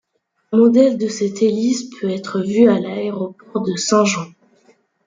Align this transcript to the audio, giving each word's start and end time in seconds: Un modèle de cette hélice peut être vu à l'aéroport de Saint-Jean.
Un 0.51 0.57
modèle 0.57 0.97
de 0.97 1.07
cette 1.07 1.43
hélice 1.43 1.87
peut 1.99 2.09
être 2.09 2.41
vu 2.41 2.67
à 2.67 2.79
l'aéroport 2.79 3.61
de 3.61 3.75
Saint-Jean. 3.75 4.31